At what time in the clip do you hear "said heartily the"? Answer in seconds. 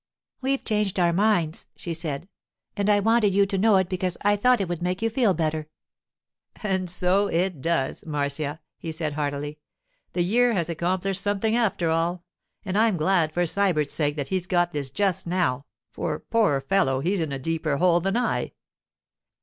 8.91-10.23